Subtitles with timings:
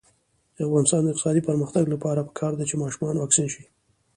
[0.55, 3.63] د افغانستان د اقتصادي پرمختګ لپاره پکار ده چې ماشومان واکسین شي.